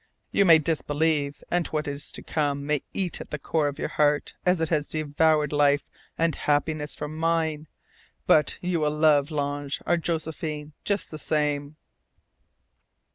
You 0.31 0.45
may 0.45 0.57
disbelieve, 0.57 1.43
and 1.51 1.67
what 1.67 1.87
is 1.87 2.11
to 2.13 2.23
come 2.23 2.65
may 2.65 2.81
eat 2.91 3.21
at 3.21 3.29
the 3.29 3.37
core 3.37 3.67
of 3.67 3.77
your 3.77 3.87
heart 3.89 4.33
as 4.47 4.59
it 4.59 4.69
has 4.69 4.87
devoured 4.87 5.53
life 5.53 5.83
and 6.17 6.33
happiness 6.33 6.95
from 6.95 7.15
mine. 7.15 7.67
But 8.25 8.57
you 8.61 8.79
will 8.79 8.97
love 8.97 9.29
L'Ange 9.29 9.79
our 9.85 9.97
Josephine 9.97 10.73
just 10.83 11.11
the 11.11 11.19
same." 11.19 11.75